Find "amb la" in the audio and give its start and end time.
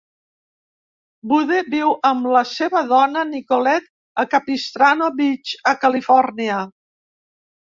2.11-2.41